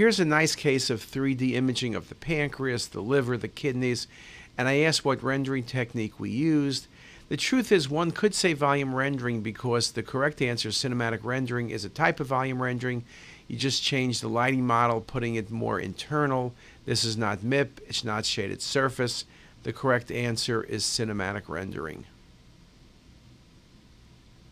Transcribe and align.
Here's 0.00 0.18
a 0.18 0.24
nice 0.24 0.56
case 0.56 0.88
of 0.88 1.04
3D 1.04 1.52
imaging 1.52 1.94
of 1.94 2.08
the 2.08 2.14
pancreas, 2.14 2.86
the 2.86 3.02
liver, 3.02 3.36
the 3.36 3.48
kidneys, 3.48 4.06
and 4.56 4.66
I 4.66 4.78
asked 4.78 5.04
what 5.04 5.22
rendering 5.22 5.64
technique 5.64 6.18
we 6.18 6.30
used. 6.30 6.86
The 7.28 7.36
truth 7.36 7.70
is, 7.70 7.86
one 7.86 8.10
could 8.10 8.34
say 8.34 8.54
volume 8.54 8.94
rendering 8.94 9.42
because 9.42 9.92
the 9.92 10.02
correct 10.02 10.40
answer, 10.40 10.70
cinematic 10.70 11.22
rendering, 11.22 11.68
is 11.68 11.84
a 11.84 11.90
type 11.90 12.18
of 12.18 12.28
volume 12.28 12.62
rendering. 12.62 13.04
You 13.46 13.58
just 13.58 13.82
change 13.82 14.22
the 14.22 14.28
lighting 14.28 14.66
model, 14.66 15.02
putting 15.02 15.34
it 15.34 15.50
more 15.50 15.78
internal. 15.78 16.54
This 16.86 17.04
is 17.04 17.18
not 17.18 17.40
MIP, 17.40 17.68
it's 17.86 18.02
not 18.02 18.24
shaded 18.24 18.62
surface. 18.62 19.26
The 19.64 19.74
correct 19.74 20.10
answer 20.10 20.62
is 20.62 20.82
cinematic 20.82 21.42
rendering. 21.46 22.06